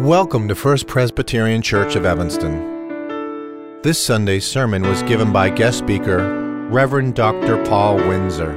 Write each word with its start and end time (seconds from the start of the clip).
Welcome 0.00 0.48
to 0.48 0.54
First 0.54 0.86
Presbyterian 0.86 1.60
Church 1.60 1.96
of 1.96 2.06
Evanston. 2.06 3.82
This 3.82 3.98
Sunday's 3.98 4.46
sermon 4.46 4.88
was 4.88 5.02
given 5.02 5.34
by 5.34 5.50
guest 5.50 5.76
speaker 5.76 6.66
Reverend 6.70 7.14
Dr. 7.14 7.62
Paul 7.66 7.96
Windsor. 7.96 8.54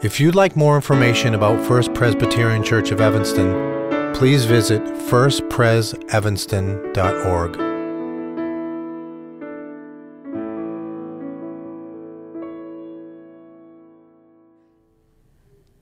If 0.00 0.20
you'd 0.20 0.36
like 0.36 0.54
more 0.54 0.76
information 0.76 1.34
about 1.34 1.66
First 1.66 1.92
Presbyterian 1.94 2.62
Church 2.62 2.92
of 2.92 3.00
Evanston, 3.00 4.14
please 4.14 4.44
visit 4.44 4.84
firstpresevanston.org. 4.84 7.52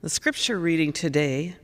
The 0.01 0.09
scripture 0.09 0.57
reading 0.57 0.91
today 0.91 1.57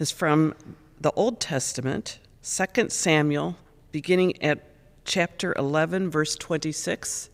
is 0.00 0.10
from 0.10 0.56
the 1.00 1.12
Old 1.12 1.40
Testament, 1.40 2.18
2 2.42 2.88
Samuel, 2.88 3.56
beginning 3.92 4.42
at 4.42 4.64
chapter 5.04 5.54
11, 5.56 6.10
verse 6.10 6.34
26, 6.34 7.30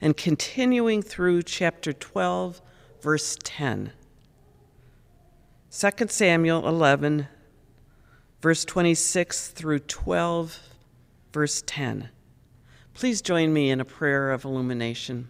and 0.00 0.16
continuing 0.16 1.02
through 1.02 1.42
chapter 1.42 1.92
12, 1.92 2.62
verse 3.00 3.36
10. 3.44 3.92
2 5.70 5.90
Samuel 6.08 6.66
11, 6.66 7.28
verse 8.40 8.64
26 8.64 9.48
through 9.48 9.78
12, 9.80 10.58
verse 11.32 11.62
10. 11.66 12.08
Please 12.94 13.22
join 13.22 13.52
me 13.52 13.70
in 13.70 13.80
a 13.80 13.84
prayer 13.84 14.30
of 14.30 14.44
illumination. 14.44 15.28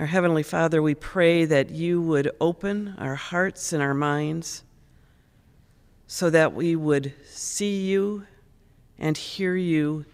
Our 0.00 0.06
Heavenly 0.06 0.42
Father, 0.42 0.80
we 0.80 0.94
pray 0.94 1.44
that 1.44 1.68
you 1.68 2.00
would 2.00 2.30
open 2.40 2.94
our 2.96 3.16
hearts 3.16 3.74
and 3.74 3.82
our 3.82 3.92
minds 3.92 4.64
so 6.06 6.30
that 6.30 6.54
we 6.54 6.74
would 6.74 7.12
see 7.26 7.82
you 7.82 8.26
and 8.98 9.14
hear 9.14 9.54
you 9.54 10.06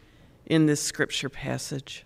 in 0.45 0.67
this 0.67 0.83
scripture 0.83 1.29
passage. 1.29 2.05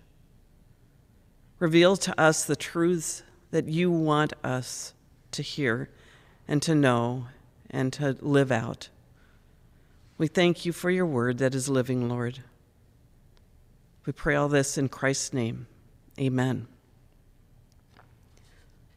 Reveal 1.57 1.97
to 1.97 2.21
us 2.21 2.45
the 2.45 2.55
truths 2.55 3.23
that 3.49 3.67
you 3.67 3.89
want 3.89 4.33
us 4.43 4.93
to 5.31 5.41
hear 5.41 5.89
and 6.47 6.61
to 6.61 6.75
know 6.75 7.29
and 7.71 7.91
to 7.93 8.15
live 8.21 8.51
out. 8.51 8.89
We 10.19 10.27
thank 10.27 10.67
you 10.67 10.71
for 10.71 10.91
your 10.91 11.07
word 11.07 11.39
that 11.39 11.55
is 11.55 11.67
living, 11.67 12.07
Lord. 12.07 12.43
We 14.05 14.13
pray 14.13 14.35
all 14.35 14.49
this 14.49 14.77
in 14.77 14.87
Christ's 14.87 15.33
name. 15.33 15.65
Amen. 16.19 16.67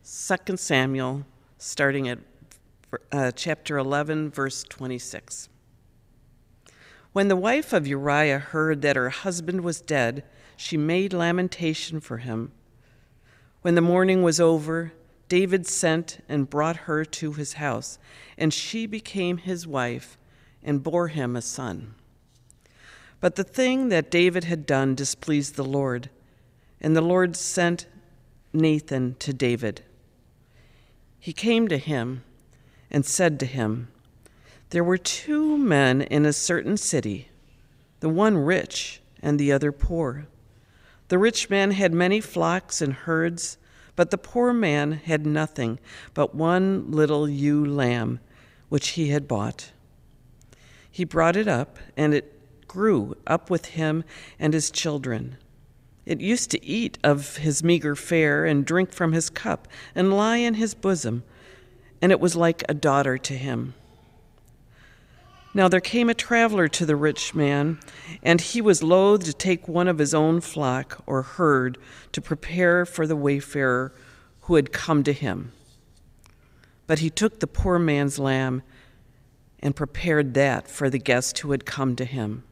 2 0.06 0.58
Samuel, 0.58 1.24
starting 1.56 2.10
at 2.10 2.19
uh, 3.10 3.30
chapter 3.30 3.78
11, 3.78 4.30
verse 4.30 4.62
26. 4.64 5.48
When 7.14 7.28
the 7.28 7.36
wife 7.36 7.72
of 7.72 7.86
Uriah 7.86 8.38
heard 8.38 8.82
that 8.82 8.97
her 8.97 9.08
husband 9.08 9.62
was 9.62 9.80
dead, 9.80 10.22
she 10.58 10.77
made 10.77 11.14
lamentation 11.14 12.00
for 12.00 12.19
him. 12.19 12.52
When 13.62 13.77
the 13.77 13.80
mourning 13.80 14.22
was 14.22 14.38
over, 14.38 14.92
David 15.30 15.66
sent 15.66 16.22
and 16.28 16.50
brought 16.50 16.77
her 16.84 17.06
to 17.06 17.32
his 17.32 17.55
house, 17.55 17.98
and 18.36 18.52
she 18.52 18.84
became 18.84 19.38
his 19.38 19.66
wife 19.66 20.19
and 20.62 20.82
bore 20.82 21.08
him 21.08 21.34
a 21.34 21.41
son. 21.41 21.94
But 23.22 23.36
the 23.36 23.44
thing 23.44 23.88
that 23.88 24.10
David 24.10 24.44
had 24.44 24.66
done 24.66 24.94
displeased 24.94 25.55
the 25.55 25.64
Lord, 25.64 26.10
and 26.78 26.94
the 26.94 27.00
Lord 27.00 27.36
sent 27.36 27.86
Nathan 28.52 29.16
to 29.20 29.32
David 29.32 29.80
he 31.25 31.33
came 31.33 31.69
to 31.69 31.78
him 31.78 32.22
and 32.91 33.06
said 33.06 33.41
to 33.41 33.47
him, 33.47 33.89
There 34.69 34.84
were 34.84 34.98
two 34.98 35.56
men 35.56 36.03
in 36.03 36.27
a 36.27 36.34
certain 36.34 36.77
city, 36.77 37.31
the 38.00 38.11
one 38.11 38.36
rich 38.36 39.00
and 39.22 39.41
the 39.41 39.50
other 39.50 39.72
poor. 39.72 40.27
The 41.09 41.19
rich 41.19 41.49
man 41.49 41.71
had 41.71 41.94
many 41.94 42.21
flocks 42.21 42.82
and 42.82 42.93
herds, 42.93 43.56
but 43.97 44.10
the 44.10 44.19
poor 44.19 44.53
man 44.53 44.93
had 44.93 45.25
nothing 45.25 45.78
but 46.12 46.34
one 46.34 46.91
little 46.91 47.26
ewe 47.26 47.65
lamb, 47.65 48.20
which 48.69 48.88
he 48.88 49.09
had 49.09 49.26
bought. 49.26 49.72
He 50.91 51.04
brought 51.04 51.37
it 51.37 51.49
up, 51.49 51.78
and 51.97 52.12
it 52.12 52.69
grew 52.69 53.16
up 53.26 53.49
with 53.49 53.65
him 53.65 54.04
and 54.38 54.53
his 54.53 54.70
children. 54.70 55.38
It 56.06 56.20
used 56.20 56.50
to 56.50 56.65
eat 56.65 56.98
of 57.03 57.38
his 57.38 57.65
meager 57.65 57.97
fare 57.97 58.44
and 58.44 58.65
drink 58.65 58.92
from 58.92 59.12
his 59.12 59.31
cup 59.31 59.69
and 59.94 60.15
lie 60.15 60.37
in 60.37 60.54
his 60.54 60.75
bosom, 60.75 61.25
and 62.03 62.12
it 62.12 62.20
was 62.20 62.37
like 62.37 62.62
a 62.69 62.75
daughter 62.75 63.16
to 63.19 63.34
him. 63.34 63.75
Now 65.54 65.69
there 65.69 65.81
came 65.81 66.10
a 66.10 66.14
traveler 66.14 66.66
to 66.69 66.84
the 66.84 66.97
rich 66.97 67.34
man, 67.34 67.78
and 68.22 68.41
he 68.41 68.60
was 68.60 68.82
loath 68.82 69.25
to 69.25 69.32
take 69.32 69.69
one 69.69 69.87
of 69.87 69.98
his 69.98 70.12
own 70.12 70.41
flock 70.41 71.03
or 71.06 71.22
herd 71.22 71.78
to 72.12 72.20
prepare 72.20 72.84
for 72.84 73.06
the 73.06 73.16
wayfarer 73.16 73.93
who 74.43 74.56
had 74.56 74.72
come 74.72 75.04
to 75.04 75.12
him. 75.12 75.53
But 76.87 76.98
he 76.98 77.09
took 77.09 77.38
the 77.38 77.47
poor 77.47 77.78
man's 77.78 78.19
lamb 78.19 78.62
and 79.60 79.76
prepared 79.76 80.34
that 80.34 80.69
for 80.69 80.91
the 80.91 80.98
guest 80.98 81.38
who 81.38 81.53
had 81.53 81.64
come 81.64 81.97
to 81.97 82.04
him. 82.04 82.43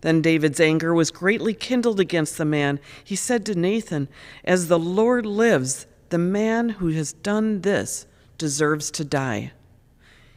Then 0.00 0.22
David's 0.22 0.60
anger 0.60 0.94
was 0.94 1.10
greatly 1.10 1.54
kindled 1.54 2.00
against 2.00 2.38
the 2.38 2.44
man. 2.44 2.80
He 3.04 3.16
said 3.16 3.44
to 3.46 3.54
Nathan, 3.54 4.08
As 4.44 4.68
the 4.68 4.78
Lord 4.78 5.26
lives, 5.26 5.86
the 6.08 6.18
man 6.18 6.70
who 6.70 6.88
has 6.88 7.12
done 7.12 7.60
this 7.60 8.06
deserves 8.38 8.90
to 8.92 9.04
die. 9.04 9.52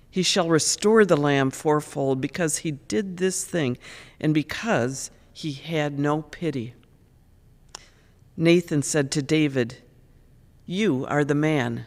He 0.10 0.22
shall 0.22 0.50
restore 0.50 1.06
the 1.06 1.18
lamb 1.18 1.50
fourfold 1.50 2.22
because 2.22 2.58
he 2.58 2.72
did 2.72 3.18
this 3.18 3.44
thing 3.46 3.78
and 4.20 4.34
because 4.34 5.10
he 5.32 5.54
had 5.54 5.98
no 5.98 6.22
pity. 6.22 6.76
Nathan 8.38 8.84
said 8.84 9.10
to 9.12 9.24
David, 9.24 9.78
You 10.66 11.06
are 11.08 11.24
the 11.24 11.36
man. 11.36 11.86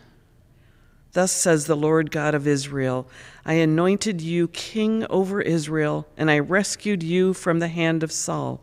Thus 1.17 1.33
says 1.33 1.65
the 1.65 1.75
Lord 1.75 2.11
God 2.11 2.35
of 2.35 2.47
Israel 2.47 3.09
I 3.43 3.55
anointed 3.55 4.21
you 4.21 4.49
king 4.49 5.07
over 5.09 5.41
Israel, 5.41 6.07
and 6.15 6.31
I 6.31 6.41
rescued 6.41 7.03
you 7.03 7.33
from 7.33 7.59
the 7.59 7.69
hand 7.69 8.03
of 8.03 8.13
Saul. 8.13 8.61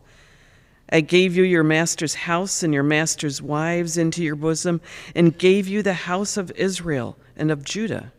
I 0.87 1.01
gave 1.01 1.35
you 1.35 1.41
your 1.41 1.63
master's 1.63 2.13
house 2.13 2.61
and 2.61 2.71
your 2.71 2.83
master's 2.83 3.41
wives 3.41 3.97
into 3.97 4.23
your 4.23 4.35
bosom, 4.35 4.81
and 5.15 5.35
gave 5.35 5.67
you 5.67 5.81
the 5.81 5.95
house 6.05 6.37
of 6.37 6.51
Israel 6.51 7.17
and 7.35 7.49
of 7.49 7.65
Judah. 7.65 8.13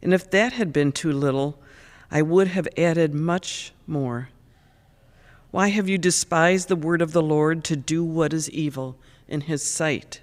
And 0.00 0.14
if 0.14 0.30
that 0.30 0.54
had 0.54 0.72
been 0.72 0.90
too 0.90 1.12
little, 1.12 1.60
I 2.10 2.22
would 2.22 2.48
have 2.48 2.68
added 2.78 3.12
much 3.12 3.74
more. 3.86 4.30
Why 5.50 5.68
have 5.68 5.90
you 5.90 5.98
despised 5.98 6.68
the 6.68 6.74
word 6.74 7.02
of 7.02 7.12
the 7.12 7.20
Lord 7.20 7.64
to 7.64 7.76
do 7.76 8.02
what 8.02 8.32
is 8.32 8.48
evil 8.48 8.96
in 9.28 9.42
his 9.42 9.62
sight? 9.62 10.22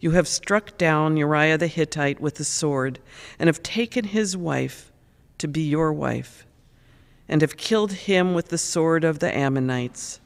You 0.00 0.12
have 0.12 0.26
struck 0.26 0.78
down 0.78 1.16
Uriah 1.16 1.58
the 1.58 1.66
Hittite 1.66 2.20
with 2.20 2.36
the 2.36 2.44
sword, 2.44 2.98
and 3.38 3.48
have 3.48 3.62
taken 3.62 4.06
his 4.06 4.36
wife 4.36 4.90
to 5.38 5.46
be 5.46 5.60
your 5.62 5.92
wife, 5.92 6.46
and 7.28 7.42
have 7.42 7.56
killed 7.56 7.92
him 7.92 8.32
with 8.32 8.48
the 8.48 8.58
sword 8.58 9.04
of 9.04 9.18
the 9.18 9.36
Ammonites. 9.36 10.20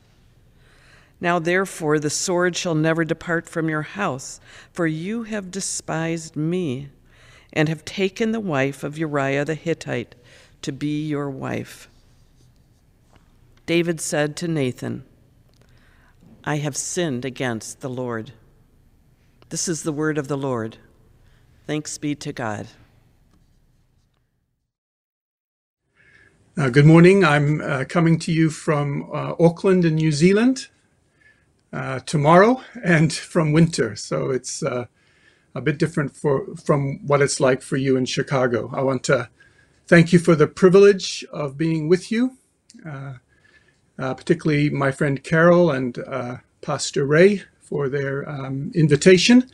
Now, 1.21 1.39
therefore, 1.39 1.99
the 1.99 2.11
sword 2.11 2.57
shall 2.57 2.75
never 2.75 3.05
depart 3.05 3.49
from 3.49 3.69
your 3.69 3.83
house, 3.83 4.41
for 4.73 4.87
you 4.87 5.25
have 5.25 5.51
despised 5.51 6.37
me, 6.37 6.91
and 7.53 7.69
have 7.69 7.85
taken 7.85 8.33
the 8.33 8.41
wife 8.41 8.85
of 8.85 8.99
Uriah 8.99 9.45
the 9.45 9.55
Hittite 9.55 10.15
to 10.63 10.73
be 10.73 11.07
your 11.07 11.31
wife. 11.31 11.89
David 13.67 14.01
said 14.01 14.37
to 14.37 14.49
Nathan, 14.49 15.05
I 16.45 16.57
have 16.57 16.77
sinned 16.77 17.25
against 17.25 17.81
the 17.81 17.89
Lord. 17.89 18.33
This 19.55 19.69
is 19.69 19.85
the 19.85 19.93
word 19.93 20.19
of 20.19 20.27
the 20.27 20.37
Lord. 20.37 20.79
Thanks 21.65 21.97
be 21.97 22.17
to 22.17 22.33
God. 22.33 22.67
Uh, 26.59 26.71
good 26.71 26.87
morning. 26.87 27.25
I'm 27.25 27.61
uh, 27.61 27.85
coming 27.89 28.19
to 28.19 28.33
you 28.33 28.51
from 28.51 29.09
uh, 29.13 29.37
Auckland 29.39 29.85
in 29.85 29.95
New 29.95 30.11
Zealand 30.11 30.67
uh, 31.73 32.01
tomorrow 32.01 32.63
and 32.83 33.13
from 33.13 33.53
winter. 33.53 33.95
So 33.95 34.31
it's 34.31 34.61
uh, 34.65 34.87
a 35.55 35.61
bit 35.61 35.79
different 35.79 36.17
for, 36.17 36.57
from 36.57 37.07
what 37.07 37.23
it's 37.23 37.39
like 37.39 37.63
for 37.63 37.77
you 37.77 37.97
in 37.97 38.07
Chicago. 38.07 38.73
I 38.75 38.83
want 38.83 39.05
to 39.05 39.31
thank 39.87 40.13
you 40.13 40.19
for 40.19 40.35
the 40.35 40.49
privilege 40.49 41.25
of 41.33 41.57
being 41.57 41.89
with 41.89 42.11
you, 42.11 42.39
uh, 42.85 43.15
particularly 43.97 44.69
my 44.71 44.91
friend 44.91 45.23
Carol 45.23 45.71
and 45.71 45.97
Pastor 46.61 47.07
Ray 47.07 47.45
for 47.75 47.89
their 47.89 48.25
um, 48.31 48.71
invitation 48.73 49.51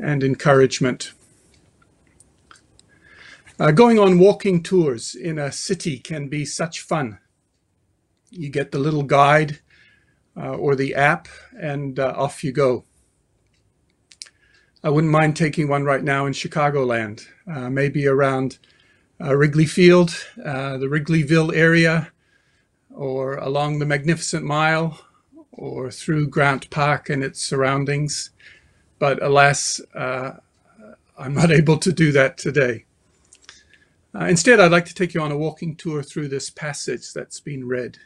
and 0.00 0.24
encouragement. 0.24 1.12
Uh, 3.60 3.70
going 3.70 3.96
on 3.96 4.18
walking 4.18 4.60
tours 4.60 5.14
in 5.14 5.38
a 5.38 5.52
city 5.52 6.00
can 6.00 6.26
be 6.26 6.44
such 6.44 6.80
fun. 6.80 7.16
You 8.28 8.48
get 8.48 8.72
the 8.72 8.80
little 8.80 9.04
guide 9.04 9.60
uh, 10.36 10.56
or 10.56 10.74
the 10.74 10.96
app, 10.96 11.28
and 11.56 12.00
uh, 12.00 12.12
off 12.16 12.42
you 12.42 12.50
go. 12.50 12.86
I 14.82 14.90
wouldn't 14.90 15.12
mind 15.12 15.36
taking 15.36 15.68
one 15.68 15.84
right 15.84 16.02
now 16.02 16.26
in 16.26 16.32
Chicagoland, 16.32 17.24
uh, 17.46 17.70
maybe 17.70 18.04
around 18.08 18.58
uh, 19.20 19.36
Wrigley 19.36 19.66
Field, 19.66 20.10
uh, 20.44 20.76
the 20.76 20.86
Wrigleyville 20.88 21.54
area, 21.54 22.10
or 22.92 23.36
along 23.36 23.78
the 23.78 23.86
Magnificent 23.86 24.44
Mile, 24.44 24.98
or 25.56 25.90
through 25.90 26.28
Grant 26.28 26.70
Park 26.70 27.10
and 27.10 27.22
its 27.22 27.42
surroundings. 27.42 28.30
But 28.98 29.22
alas, 29.22 29.80
uh, 29.94 30.32
I'm 31.18 31.34
not 31.34 31.50
able 31.60 31.78
to 31.78 31.92
do 31.92 32.12
that 32.12 32.38
today. 32.38 32.84
Uh, 34.14 34.26
instead, 34.26 34.60
I'd 34.60 34.70
like 34.70 34.84
to 34.86 34.94
take 34.94 35.14
you 35.14 35.20
on 35.20 35.32
a 35.32 35.36
walking 35.36 35.74
tour 35.74 36.02
through 36.02 36.28
this 36.28 36.48
passage 36.50 37.12
that's 37.12 37.40
been 37.40 37.66
read. 37.66 37.98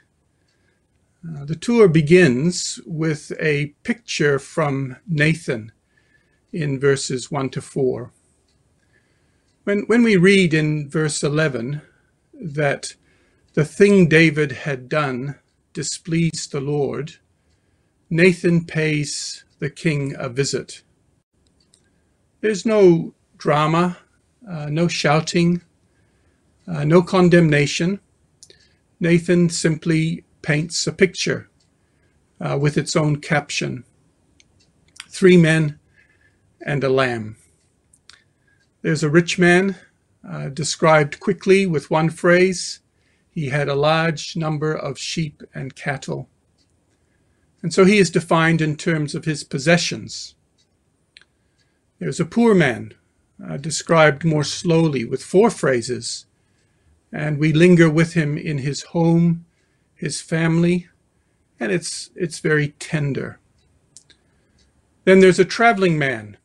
Uh, 1.26 1.44
the 1.44 1.56
tour 1.56 1.88
begins 1.88 2.80
with 2.86 3.32
a 3.40 3.74
picture 3.82 4.38
from 4.38 4.96
Nathan 5.06 5.72
in 6.52 6.80
verses 6.80 7.30
1 7.30 7.50
to 7.50 7.60
4. 7.60 8.12
When, 9.64 9.80
when 9.80 10.02
we 10.02 10.16
read 10.16 10.54
in 10.54 10.88
verse 10.88 11.22
11 11.22 11.82
that 12.32 12.94
the 13.54 13.64
thing 13.64 14.08
David 14.08 14.52
had 14.52 14.88
done 14.88 15.34
displeased 15.74 16.52
the 16.52 16.60
Lord, 16.60 17.16
Nathan 18.10 18.64
pays 18.64 19.44
the 19.58 19.70
king 19.70 20.14
a 20.18 20.28
visit. 20.28 20.82
There's 22.40 22.64
no 22.64 23.14
drama, 23.36 23.98
uh, 24.48 24.66
no 24.66 24.88
shouting, 24.88 25.62
uh, 26.66 26.84
no 26.84 27.02
condemnation. 27.02 28.00
Nathan 29.00 29.48
simply 29.50 30.24
paints 30.42 30.86
a 30.86 30.92
picture 30.92 31.48
uh, 32.40 32.58
with 32.60 32.76
its 32.76 32.96
own 32.96 33.16
caption 33.16 33.84
Three 35.10 35.36
men 35.36 35.80
and 36.64 36.84
a 36.84 36.88
lamb. 36.88 37.38
There's 38.82 39.02
a 39.02 39.10
rich 39.10 39.36
man 39.36 39.76
uh, 40.22 40.50
described 40.50 41.18
quickly 41.18 41.66
with 41.66 41.90
one 41.90 42.10
phrase. 42.10 42.80
He 43.30 43.48
had 43.48 43.68
a 43.68 43.74
large 43.74 44.36
number 44.36 44.72
of 44.72 44.98
sheep 44.98 45.42
and 45.54 45.74
cattle. 45.74 46.28
And 47.62 47.74
so 47.74 47.84
he 47.84 47.98
is 47.98 48.10
defined 48.10 48.60
in 48.60 48.76
terms 48.76 49.14
of 49.14 49.24
his 49.24 49.44
possessions. 49.44 50.34
There's 51.98 52.20
a 52.20 52.24
poor 52.24 52.54
man 52.54 52.94
uh, 53.44 53.56
described 53.56 54.24
more 54.24 54.44
slowly 54.44 55.04
with 55.04 55.22
four 55.22 55.50
phrases, 55.50 56.26
and 57.12 57.38
we 57.38 57.52
linger 57.52 57.90
with 57.90 58.12
him 58.12 58.38
in 58.38 58.58
his 58.58 58.82
home, 58.82 59.44
his 59.94 60.20
family, 60.20 60.88
and 61.58 61.72
it's, 61.72 62.10
it's 62.14 62.38
very 62.38 62.68
tender. 62.78 63.40
Then 65.04 65.20
there's 65.20 65.40
a 65.40 65.44
traveling 65.44 65.98
man, 65.98 66.36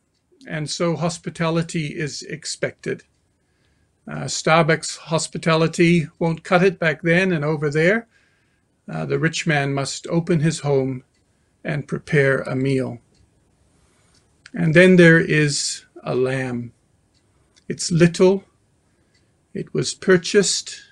and 0.48 0.68
so 0.68 0.96
hospitality 0.96 1.86
is 1.88 2.22
expected. 2.22 3.04
Uh, 4.08 4.24
Starbucks 4.24 4.98
hospitality 4.98 6.08
won't 6.18 6.44
cut 6.44 6.62
it 6.62 6.78
back 6.78 7.02
then 7.02 7.32
and 7.32 7.44
over 7.44 7.70
there. 7.70 8.06
Uh, 8.88 9.06
the 9.06 9.18
rich 9.18 9.46
man 9.46 9.72
must 9.72 10.06
open 10.08 10.40
his 10.40 10.60
home 10.60 11.04
and 11.64 11.88
prepare 11.88 12.38
a 12.40 12.54
meal. 12.54 12.98
And 14.52 14.74
then 14.74 14.96
there 14.96 15.18
is 15.18 15.84
a 16.02 16.14
lamb. 16.14 16.72
It's 17.68 17.90
little, 17.90 18.44
it 19.54 19.72
was 19.72 19.94
purchased, 19.94 20.82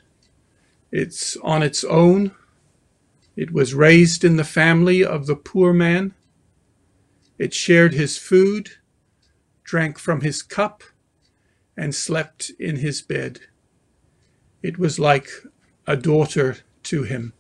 it's 0.90 1.36
on 1.38 1.62
its 1.62 1.84
own, 1.84 2.32
it 3.36 3.52
was 3.52 3.74
raised 3.74 4.24
in 4.24 4.36
the 4.36 4.44
family 4.44 5.04
of 5.04 5.26
the 5.26 5.36
poor 5.36 5.72
man, 5.72 6.14
it 7.38 7.52
shared 7.52 7.92
his 7.92 8.16
food, 8.16 8.70
drank 9.64 9.98
from 9.98 10.22
his 10.22 10.42
cup, 10.42 10.82
and 11.76 11.94
slept 11.94 12.50
in 12.58 12.76
his 12.76 13.02
bed. 13.02 13.40
It 14.62 14.78
was 14.78 14.98
like 14.98 15.28
a 15.86 15.96
daughter 15.96 16.58
to 16.84 17.02
him. 17.02 17.32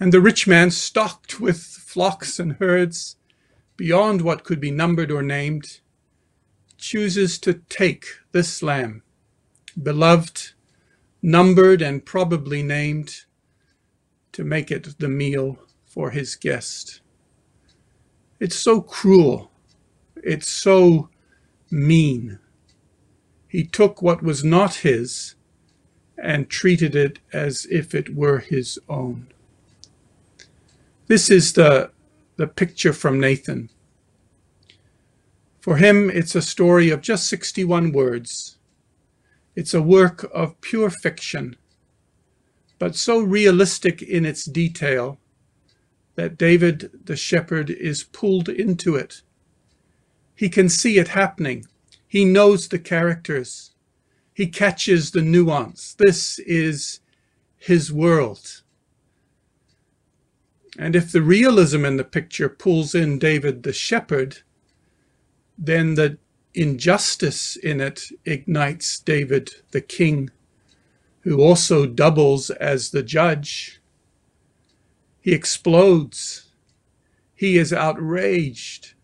And 0.00 0.12
the 0.12 0.20
rich 0.20 0.46
man, 0.46 0.70
stocked 0.70 1.40
with 1.40 1.58
flocks 1.58 2.38
and 2.38 2.52
herds, 2.54 3.16
beyond 3.76 4.22
what 4.22 4.44
could 4.44 4.60
be 4.60 4.70
numbered 4.70 5.10
or 5.10 5.22
named, 5.22 5.80
chooses 6.76 7.38
to 7.40 7.54
take 7.68 8.06
this 8.32 8.62
lamb, 8.62 9.02
beloved, 9.80 10.50
numbered, 11.20 11.82
and 11.82 12.04
probably 12.04 12.62
named, 12.62 13.24
to 14.32 14.44
make 14.44 14.70
it 14.70 14.98
the 14.98 15.08
meal 15.08 15.58
for 15.84 16.10
his 16.10 16.36
guest. 16.36 17.00
It's 18.38 18.56
so 18.56 18.80
cruel. 18.80 19.50
It's 20.16 20.48
so 20.48 21.08
mean. 21.70 22.38
He 23.48 23.64
took 23.64 24.00
what 24.00 24.22
was 24.22 24.44
not 24.44 24.76
his 24.76 25.34
and 26.16 26.48
treated 26.48 26.94
it 26.94 27.18
as 27.32 27.66
if 27.70 27.94
it 27.94 28.14
were 28.14 28.38
his 28.38 28.78
own. 28.88 29.28
This 31.08 31.30
is 31.30 31.54
the, 31.54 31.90
the 32.36 32.46
picture 32.46 32.92
from 32.92 33.18
Nathan. 33.18 33.70
For 35.60 35.76
him, 35.76 36.08
it's 36.08 36.34
a 36.34 36.42
story 36.42 36.90
of 36.90 37.00
just 37.00 37.28
61 37.28 37.92
words. 37.92 38.58
It's 39.56 39.74
a 39.74 39.82
work 39.82 40.30
of 40.32 40.60
pure 40.60 40.90
fiction, 40.90 41.56
but 42.78 42.94
so 42.94 43.20
realistic 43.20 44.00
in 44.00 44.24
its 44.24 44.44
detail 44.44 45.18
that 46.14 46.38
David 46.38 46.90
the 47.04 47.16
shepherd 47.16 47.70
is 47.70 48.04
pulled 48.04 48.48
into 48.48 48.94
it 48.94 49.22
he 50.38 50.48
can 50.48 50.68
see 50.68 50.98
it 50.98 51.08
happening. 51.08 51.66
He 52.06 52.24
knows 52.24 52.68
the 52.68 52.78
characters. 52.78 53.72
He 54.32 54.46
catches 54.46 55.10
the 55.10 55.20
nuance. 55.20 55.94
This 55.94 56.38
is 56.38 57.00
his 57.56 57.92
world. 57.92 58.62
And 60.78 60.94
if 60.94 61.10
the 61.10 61.22
realism 61.22 61.84
in 61.84 61.96
the 61.96 62.04
picture 62.04 62.48
pulls 62.48 62.94
in 62.94 63.18
David 63.18 63.64
the 63.64 63.72
shepherd, 63.72 64.38
then 65.58 65.96
the 65.96 66.18
injustice 66.54 67.56
in 67.56 67.80
it 67.80 68.04
ignites 68.24 69.00
David 69.00 69.50
the 69.72 69.80
king, 69.80 70.30
who 71.20 71.42
also 71.42 71.84
doubles 71.84 72.50
as 72.50 72.90
the 72.90 73.02
judge. 73.02 73.82
He 75.20 75.34
explodes. 75.34 76.48
He 77.34 77.58
is 77.58 77.72
outraged 77.72 78.94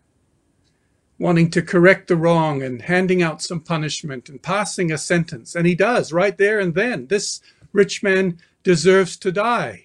wanting 1.19 1.51
to 1.51 1.63
correct 1.63 2.09
the 2.09 2.17
wrong 2.17 2.63
and 2.63 2.83
handing 2.83 3.23
out 3.23 3.43
some 3.43 3.61
punishment 3.61 4.29
and 4.29 4.43
passing 4.43 4.91
a 4.91 4.99
sentence. 4.99 5.55
And 5.55 5.67
he 5.67 5.75
does 5.75 6.13
right 6.13 6.37
there 6.37 6.59
and 6.59 6.75
then. 6.75 7.07
This 7.07 7.41
rich 7.73 8.03
man 8.03 8.39
deserves 8.63 9.17
to 9.19 9.33
die, 9.33 9.84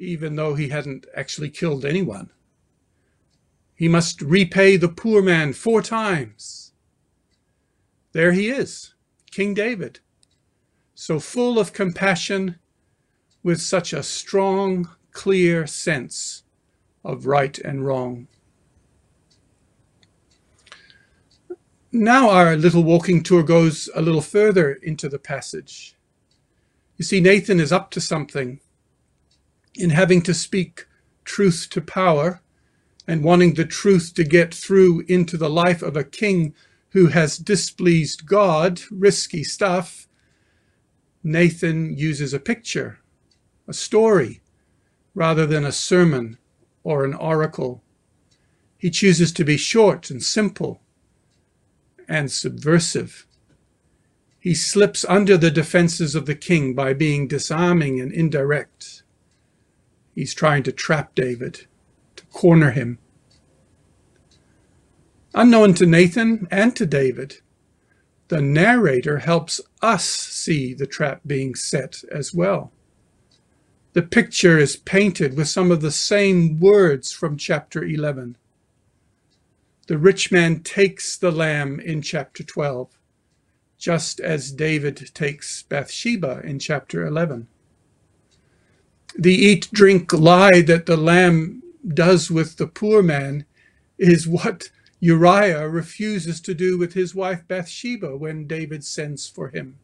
even 0.00 0.34
though 0.34 0.54
he 0.54 0.70
hadn't 0.70 1.06
actually 1.14 1.50
killed 1.50 1.84
anyone. 1.84 2.30
He 3.76 3.88
must 3.88 4.22
repay 4.22 4.76
the 4.76 4.88
poor 4.88 5.22
man 5.22 5.52
four 5.52 5.82
times. 5.82 6.72
There 8.12 8.32
he 8.32 8.48
is, 8.48 8.94
King 9.30 9.54
David, 9.54 10.00
so 10.94 11.20
full 11.20 11.58
of 11.58 11.72
compassion, 11.72 12.56
with 13.42 13.60
such 13.60 13.92
a 13.92 14.02
strong, 14.02 14.90
clear 15.12 15.66
sense 15.66 16.42
of 17.04 17.26
right 17.26 17.58
and 17.58 17.86
wrong. 17.86 18.26
Now 21.92 22.30
our 22.30 22.56
little 22.56 22.84
walking 22.84 23.22
tour 23.22 23.42
goes 23.42 23.88
a 23.94 24.02
little 24.02 24.20
further 24.20 24.74
into 24.74 25.08
the 25.08 25.18
passage. 25.18 25.96
You 26.96 27.04
see, 27.04 27.20
Nathan 27.20 27.60
is 27.60 27.72
up 27.72 27.90
to 27.92 28.00
something 28.00 28.60
in 29.74 29.90
having 29.90 30.22
to 30.22 30.34
speak 30.34 30.86
truth 31.24 31.68
to 31.70 31.80
power 31.80 32.42
and 33.06 33.24
wanting 33.24 33.54
the 33.54 33.64
truth 33.64 34.14
to 34.14 34.24
get 34.24 34.54
through 34.54 35.04
into 35.08 35.36
the 35.36 35.50
life 35.50 35.82
of 35.82 35.96
a 35.96 36.04
king 36.04 36.54
who 36.90 37.08
has 37.08 37.38
displeased 37.38 38.26
God, 38.26 38.80
risky 38.90 39.44
stuff. 39.44 40.08
Nathan 41.22 41.96
uses 41.96 42.32
a 42.34 42.40
picture, 42.40 42.98
a 43.68 43.72
story, 43.72 44.40
rather 45.14 45.46
than 45.46 45.64
a 45.64 45.72
sermon 45.72 46.38
or 46.82 47.04
an 47.04 47.14
oracle. 47.14 47.82
He 48.78 48.90
chooses 48.90 49.32
to 49.32 49.44
be 49.44 49.56
short 49.56 50.10
and 50.10 50.22
simple 50.22 50.80
and 52.08 52.30
subversive. 52.30 53.26
He 54.38 54.54
slips 54.54 55.04
under 55.08 55.36
the 55.36 55.50
defenses 55.50 56.14
of 56.14 56.26
the 56.26 56.34
king 56.34 56.74
by 56.74 56.94
being 56.94 57.28
disarming 57.28 58.00
and 58.00 58.10
indirect. 58.10 59.02
He's 60.14 60.34
trying 60.34 60.62
to 60.64 60.72
trap 60.72 61.14
David, 61.14 61.66
to 62.16 62.26
corner 62.26 62.70
him. 62.70 62.98
Unknown 65.34 65.74
to 65.74 65.86
Nathan 65.86 66.48
and 66.50 66.74
to 66.76 66.84
David, 66.86 67.40
the 68.28 68.40
narrator 68.40 69.18
helps 69.18 69.60
us 69.82 70.04
see 70.04 70.74
the 70.74 70.86
trap 70.86 71.20
being 71.26 71.54
set 71.54 72.02
as 72.12 72.34
well. 72.34 72.72
The 73.92 74.02
picture 74.02 74.56
is 74.56 74.76
painted 74.76 75.36
with 75.36 75.48
some 75.48 75.72
of 75.72 75.80
the 75.80 75.90
same 75.90 76.60
words 76.60 77.10
from 77.10 77.36
chapter 77.36 77.84
11. 77.84 78.36
The 79.88 79.98
rich 79.98 80.30
man 80.30 80.62
takes 80.62 81.16
the 81.16 81.32
lamb 81.32 81.80
in 81.80 82.02
chapter 82.02 82.44
12, 82.44 82.96
just 83.78 84.20
as 84.20 84.52
David 84.52 85.10
takes 85.12 85.64
Bathsheba 85.64 86.40
in 86.44 86.60
chapter 86.60 87.04
11. 87.04 87.48
The 89.18 89.34
eat, 89.34 89.68
drink, 89.72 90.12
lie 90.12 90.62
that 90.62 90.86
the 90.86 90.96
lamb 90.96 91.62
does 91.86 92.30
with 92.30 92.56
the 92.56 92.66
poor 92.66 93.02
man 93.02 93.44
is 93.98 94.26
what 94.26 94.70
Uriah 95.00 95.68
refuses 95.68 96.40
to 96.42 96.54
do 96.54 96.78
with 96.78 96.92
his 96.92 97.14
wife 97.14 97.46
Bathsheba 97.48 98.16
when 98.16 98.46
David 98.46 98.84
sends 98.84 99.26
for 99.26 99.48
him. 99.48 99.78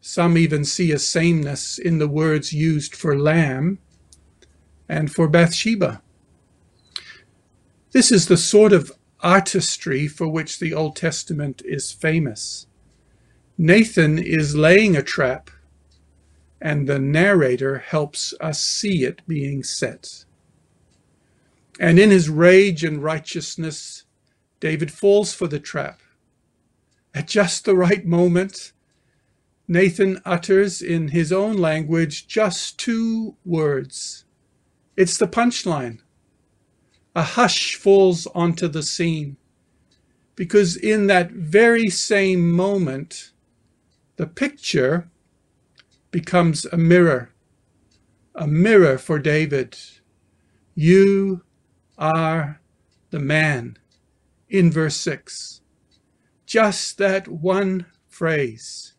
Some 0.00 0.38
even 0.38 0.64
see 0.64 0.92
a 0.92 0.98
sameness 0.98 1.78
in 1.78 1.98
the 1.98 2.08
words 2.08 2.52
used 2.52 2.96
for 2.96 3.18
lamb 3.18 3.78
and 4.88 5.12
for 5.12 5.28
Bathsheba. 5.28 6.02
This 7.92 8.10
is 8.10 8.26
the 8.26 8.36
sort 8.36 8.72
of 8.72 8.92
artistry 9.20 10.08
for 10.08 10.26
which 10.26 10.58
the 10.58 10.72
Old 10.72 10.96
Testament 10.96 11.60
is 11.64 11.92
famous. 11.92 12.66
Nathan 13.58 14.18
is 14.18 14.56
laying 14.56 14.96
a 14.96 15.02
trap, 15.02 15.50
and 16.60 16.86
the 16.86 16.98
narrator 16.98 17.78
helps 17.78 18.34
us 18.40 18.62
see 18.62 19.04
it 19.04 19.22
being 19.26 19.62
set. 19.62 20.24
And 21.78 21.98
in 21.98 22.10
his 22.10 22.28
rage 22.28 22.84
and 22.84 23.02
righteousness, 23.02 24.04
David 24.60 24.92
falls 24.92 25.32
for 25.32 25.46
the 25.46 25.60
trap. 25.60 26.00
At 27.14 27.26
just 27.26 27.64
the 27.64 27.74
right 27.74 28.04
moment, 28.04 28.72
Nathan 29.66 30.20
utters 30.24 30.82
in 30.82 31.08
his 31.08 31.32
own 31.32 31.56
language 31.56 32.26
just 32.26 32.78
two 32.78 33.36
words. 33.44 34.24
It's 34.96 35.16
the 35.16 35.28
punchline. 35.28 36.00
A 37.16 37.22
hush 37.22 37.74
falls 37.76 38.26
onto 38.34 38.68
the 38.68 38.82
scene 38.82 39.36
because 40.36 40.76
in 40.76 41.06
that 41.08 41.30
very 41.32 41.90
same 41.90 42.50
moment, 42.52 43.32
the 44.16 44.26
picture 44.26 45.09
becomes 46.10 46.64
a 46.66 46.76
mirror, 46.76 47.32
a 48.34 48.46
mirror 48.46 48.98
for 48.98 49.18
David. 49.18 49.76
You 50.74 51.42
are 51.98 52.60
the 53.10 53.20
man 53.20 53.78
in 54.48 54.70
verse 54.70 54.96
6. 54.96 55.60
Just 56.46 56.98
that 56.98 57.28
one 57.28 57.86
phrase. 58.08 58.94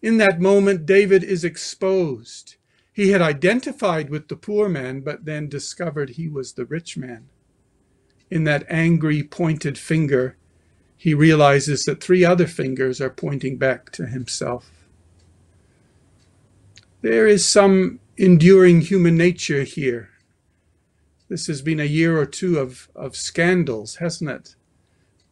In 0.00 0.18
that 0.18 0.40
moment, 0.40 0.86
David 0.86 1.24
is 1.24 1.44
exposed. 1.44 2.56
He 2.92 3.10
had 3.10 3.22
identified 3.22 4.10
with 4.10 4.28
the 4.28 4.36
poor 4.36 4.68
man, 4.68 5.00
but 5.00 5.24
then 5.24 5.48
discovered 5.48 6.10
he 6.10 6.28
was 6.28 6.52
the 6.52 6.64
rich 6.64 6.96
man. 6.96 7.28
In 8.30 8.44
that 8.44 8.66
angry, 8.68 9.22
pointed 9.22 9.78
finger, 9.78 10.36
he 10.96 11.14
realizes 11.14 11.84
that 11.84 12.02
three 12.02 12.24
other 12.24 12.46
fingers 12.46 13.00
are 13.00 13.10
pointing 13.10 13.56
back 13.56 13.90
to 13.92 14.06
himself. 14.06 14.77
There 17.00 17.26
is 17.26 17.48
some 17.48 18.00
enduring 18.16 18.80
human 18.82 19.16
nature 19.16 19.62
here 19.62 20.10
this 21.28 21.46
has 21.46 21.60
been 21.60 21.78
a 21.78 21.84
year 21.84 22.18
or 22.18 22.24
two 22.24 22.58
of, 22.58 22.88
of 22.94 23.14
scandals, 23.14 23.96
hasn't 23.96 24.30
it? 24.30 24.54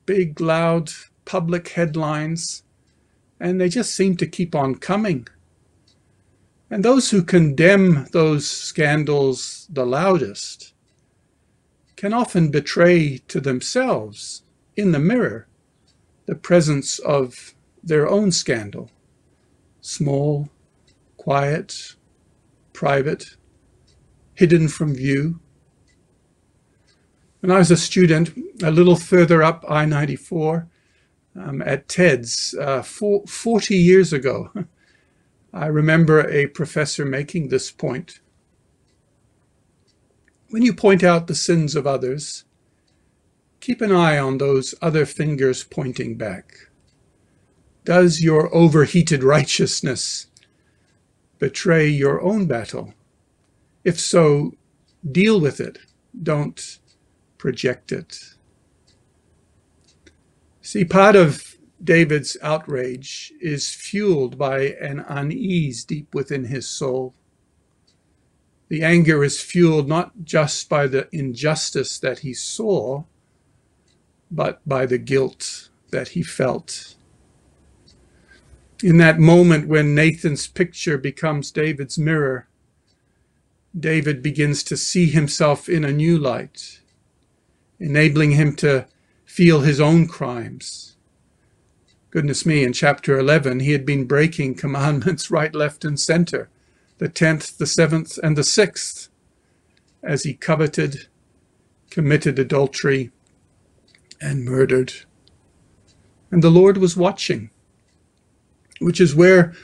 Big, 0.05 0.41
loud 0.41 0.91
public 1.25 1.69
headlines, 1.69 2.63
and 3.41 3.61
they 3.61 3.69
just 3.71 3.95
seem 3.95 4.17
to 4.19 4.27
keep 4.27 4.55
on 4.55 4.75
coming. 4.75 5.27
And 6.71 6.85
those 6.85 7.11
who 7.11 7.23
condemn 7.23 8.07
those 8.13 8.49
scandals 8.49 9.67
the 9.71 9.87
loudest 9.87 10.75
can 11.97 12.13
often 12.13 12.51
betray 12.51 13.19
to 13.29 13.41
themselves 13.41 14.43
in 14.77 14.93
the 14.93 14.99
mirror 14.99 15.49
the 16.27 16.35
presence 16.35 16.99
of 16.99 17.55
their 17.83 18.07
own 18.07 18.33
scandal. 18.33 18.91
Small, 19.81 20.51
quiet, 21.27 21.97
private, 22.73 23.37
hidden 24.35 24.69
from 24.69 24.95
view, 24.95 25.41
when 27.41 27.51
I 27.51 27.59
was 27.59 27.73
a 27.73 27.77
student, 27.77 28.31
a 28.63 28.71
little 28.71 28.95
further 28.95 29.43
up 29.43 29.65
I 29.69 29.87
94 29.87 30.69
um, 31.35 31.63
at 31.63 31.89
TEDS 31.89 32.55
uh, 32.61 32.83
for, 32.83 33.27
40 33.27 33.75
years 33.77 34.13
ago, 34.13 34.53
I 35.53 35.67
remember 35.67 36.29
a 36.29 36.47
professor 36.47 37.05
making 37.05 37.49
this 37.49 37.73
point. 37.73 38.21
When 40.51 40.63
you 40.63 40.73
point 40.73 41.03
out 41.03 41.27
the 41.27 41.35
sins 41.35 41.75
of 41.75 41.89
others, 41.89 42.45
keep 43.59 43.81
an 43.81 43.91
eye 43.91 44.17
on 44.17 44.39
those 44.39 44.77
other 44.81 45.05
fingers 45.05 45.65
pointing 45.65 46.17
back. 46.17 46.53
Does 47.85 48.21
your 48.21 48.55
overheated 48.55 49.25
righteousness 49.37 50.29
betray 51.39 51.89
your 51.89 52.21
own 52.23 52.47
battle? 52.47 52.95
If 53.85 54.01
so, 54.01 54.53
deal 55.11 55.41
with 55.41 55.61
it. 55.61 55.79
Don't 56.23 56.79
project 57.39 57.93
it. 57.93 58.19
See, 60.63 60.85
part 60.85 61.15
of 61.15 61.57
David's 61.83 62.37
outrage 62.43 63.33
is 63.41 63.71
fueled 63.71 64.37
by 64.37 64.71
an 64.81 65.01
unease 65.07 65.85
deep 65.85 66.15
within 66.15 66.47
his 66.47 66.67
soul. 66.67 67.15
The 68.69 68.83
anger 68.83 69.23
is 69.23 69.41
fueled 69.41 69.89
not 69.89 70.25
just 70.25 70.69
by 70.69 70.89
the 70.89 71.09
injustice 71.13 71.99
that 72.01 72.21
he 72.21 72.35
saw, 72.35 73.05
but 74.31 74.67
by 74.67 74.87
the 74.87 74.99
guilt 74.99 75.69
that 75.91 76.09
he 76.09 76.23
felt. 76.23 76.96
In 78.83 78.99
that 78.99 79.19
moment 79.19 79.69
when 79.69 79.95
Nathan's 79.95 80.47
picture 80.47 80.99
becomes 80.99 81.51
David's 81.51 81.99
mirror, 81.99 82.47
David 83.79 84.23
begins 84.23 84.63
to 84.65 84.77
see 84.77 85.07
himself 85.07 85.69
in 85.69 85.85
a 85.85 85.93
new 85.93 86.19
light 86.19 86.81
enabling 87.79 88.33
him 88.33 88.55
to 88.57 88.87
feel 89.25 89.61
his 89.61 89.81
own 89.81 90.07
crimes. 90.07 90.97
Goodness 92.11 92.47
me, 92.47 92.65
in 92.65 92.73
chapter 92.73 93.19
11, 93.19 93.61
he 93.61 93.73
had 93.73 93.85
been 93.85 94.07
breaking 94.07 94.55
commandments 94.57 95.31
right, 95.31 95.55
left, 95.55 95.85
and 95.85 95.99
center 95.99 96.49
the 96.99 97.09
10th, 97.11 97.59
the 97.59 97.67
7th, 97.67 98.19
and 98.23 98.39
the 98.39 98.43
6th, 98.43 99.11
as 100.03 100.23
he 100.23 100.33
coveted, 100.33 101.09
committed 101.91 102.39
adultery, 102.39 103.11
and 104.19 104.47
murdered. 104.47 104.95
And 106.31 106.43
the 106.43 106.51
Lord 106.51 106.79
was 106.79 106.97
watching, 106.97 107.51
which 108.81 109.01
is 109.01 109.15
where 109.15 109.55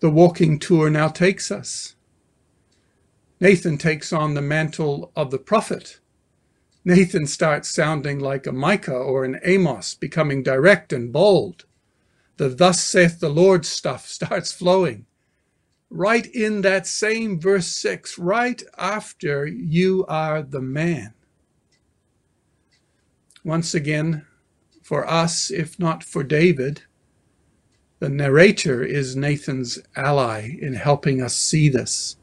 the 0.00 0.10
walking 0.10 0.58
tour 0.58 0.90
now 0.90 1.08
takes 1.08 1.50
us. 1.50 1.94
Nathan 3.40 3.78
takes 3.78 4.12
on 4.12 4.34
the 4.34 4.42
mantle 4.42 5.12
of 5.16 5.30
the 5.30 5.38
prophet 5.38 6.00
Nathan 6.84 7.26
starts 7.26 7.68
sounding 7.68 8.18
like 8.18 8.46
a 8.46 8.52
Micah 8.52 8.94
or 8.96 9.24
an 9.24 9.38
Amos, 9.44 9.94
becoming 9.94 10.42
direct 10.42 10.92
and 10.92 11.12
bold. 11.12 11.66
The 12.38 12.48
thus 12.48 12.82
saith 12.82 13.20
the 13.20 13.28
Lord 13.28 13.66
stuff 13.66 14.08
starts 14.08 14.52
flowing. 14.52 15.06
Right 15.90 16.26
in 16.26 16.62
that 16.62 16.86
same 16.86 17.38
verse 17.38 17.66
6, 17.66 18.18
right 18.18 18.62
after 18.78 19.46
you 19.46 20.06
are 20.08 20.40
the 20.42 20.60
man. 20.60 21.12
Once 23.44 23.74
again, 23.74 24.24
for 24.82 25.08
us, 25.08 25.50
if 25.50 25.78
not 25.78 26.04
for 26.04 26.22
David, 26.22 26.82
the 28.00 28.08
narrator 28.08 28.82
is 28.82 29.14
Nathan's 29.14 29.78
ally 29.94 30.56
in 30.60 30.74
helping 30.74 31.22
us 31.22 31.34
see 31.34 31.68
this. 31.68 32.16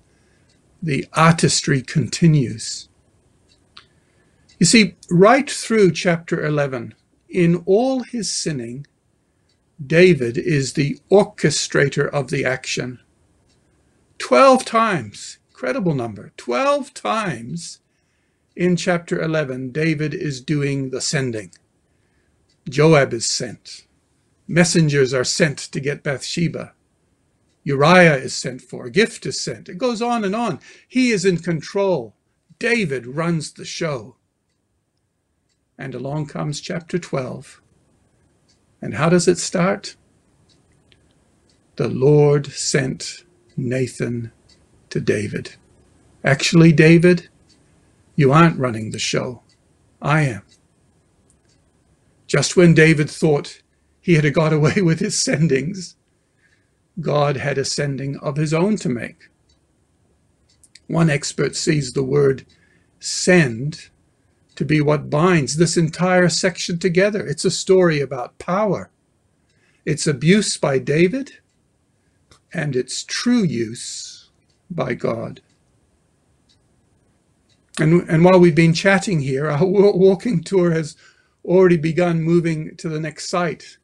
The 0.81 1.07
artistry 1.13 1.81
continues. 1.81 2.89
You 4.59 4.65
see, 4.65 4.95
right 5.09 5.49
through 5.49 5.91
chapter 5.91 6.43
11, 6.45 6.95
in 7.29 7.63
all 7.65 8.03
his 8.03 8.31
sinning, 8.31 8.87
David 9.85 10.37
is 10.37 10.73
the 10.73 10.99
orchestrator 11.11 12.09
of 12.09 12.29
the 12.29 12.43
action. 12.43 12.99
Twelve 14.17 14.65
times, 14.65 15.37
incredible 15.51 15.93
number, 15.93 16.31
twelve 16.37 16.93
times 16.95 17.79
in 18.55 18.75
chapter 18.75 19.21
11, 19.21 19.69
David 19.71 20.15
is 20.15 20.41
doing 20.41 20.89
the 20.89 21.01
sending. 21.01 21.51
Joab 22.67 23.13
is 23.13 23.27
sent. 23.27 23.86
Messengers 24.47 25.13
are 25.13 25.23
sent 25.23 25.57
to 25.57 25.79
get 25.79 26.03
Bathsheba. 26.03 26.73
Uriah 27.63 28.15
is 28.15 28.33
sent 28.33 28.61
for. 28.61 28.85
A 28.85 28.91
gift 28.91 29.25
is 29.25 29.41
sent. 29.41 29.67
It 29.67 29.77
goes 29.77 30.01
on 30.01 30.23
and 30.23 30.33
on. 30.33 30.59
He 30.87 31.11
is 31.11 31.25
in 31.25 31.37
control. 31.37 32.15
David 32.59 33.05
runs 33.05 33.51
the 33.51 33.65
show. 33.65 34.15
And 35.77 35.93
along 35.93 36.27
comes 36.27 36.61
chapter 36.61 36.97
12. 36.97 37.61
And 38.81 38.93
how 38.93 39.09
does 39.09 39.27
it 39.27 39.37
start? 39.37 39.97
The 41.75 41.89
Lord 41.89 42.47
sent 42.47 43.25
Nathan 43.57 44.31
to 44.89 45.01
David. 45.01 45.55
Actually, 46.23 46.71
David, 46.71 47.27
you 48.15 48.31
aren't 48.31 48.57
running 48.57 48.91
the 48.91 48.99
show. 48.99 49.43
I 50.01 50.21
am. 50.21 50.41
Just 52.27 52.55
when 52.55 52.73
David 52.73 53.09
thought 53.09 53.61
he 54.07 54.13
had 54.13 54.33
got 54.33 54.53
away 54.53 54.75
with 54.81 55.01
his 55.01 55.15
sendings, 55.15 55.95
God 57.01 57.35
had 57.35 57.57
a 57.57 57.65
sending 57.65 58.15
of 58.19 58.37
his 58.37 58.53
own 58.53 58.77
to 58.77 58.87
make. 58.87 59.27
One 60.87 61.09
expert 61.09 61.57
sees 61.57 61.91
the 61.91 62.03
word 62.03 62.45
send 63.01 63.89
to 64.55 64.63
be 64.63 64.79
what 64.79 65.09
binds 65.09 65.57
this 65.57 65.75
entire 65.75 66.29
section 66.29 66.79
together. 66.79 67.27
It's 67.27 67.43
a 67.43 67.51
story 67.51 67.99
about 67.99 68.39
power, 68.39 68.89
its 69.85 70.07
abuse 70.07 70.55
by 70.55 70.79
David, 70.79 71.39
and 72.53 72.77
its 72.77 73.03
true 73.03 73.43
use 73.43 74.29
by 74.71 74.93
God. 74.93 75.41
And, 77.77 78.09
and 78.09 78.23
while 78.23 78.39
we've 78.39 78.55
been 78.55 78.73
chatting 78.73 79.19
here, 79.19 79.49
our 79.49 79.65
walking 79.65 80.45
tour 80.45 80.71
has 80.71 80.95
already 81.43 81.75
begun 81.75 82.21
moving 82.21 82.73
to 82.77 82.87
the 82.87 83.01
next 83.01 83.29
site. 83.29 83.77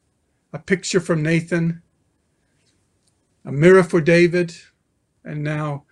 A 0.54 0.58
picture 0.60 1.00
from 1.00 1.20
Nathan, 1.20 1.82
a 3.44 3.50
mirror 3.50 3.82
for 3.82 4.00
David, 4.00 4.54
and 5.24 5.42
now 5.42 5.82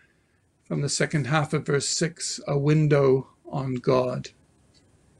from 0.62 0.83
the 0.83 0.88
second 0.88 1.26
half 1.26 1.52
of 1.52 1.66
verse 1.66 1.88
6, 1.88 2.40
a 2.47 2.57
window 2.57 3.26
on 3.45 3.75
God. 3.75 4.31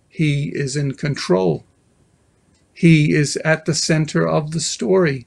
He 0.09 0.53
is 0.55 0.77
in 0.77 0.95
control. 0.95 1.65
He 2.73 3.15
is 3.15 3.37
at 3.39 3.65
the 3.65 3.75
center 3.75 4.29
of 4.29 4.53
the 4.53 4.61
story. 4.61 5.27